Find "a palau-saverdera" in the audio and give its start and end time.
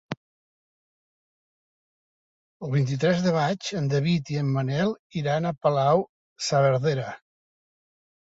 5.45-7.07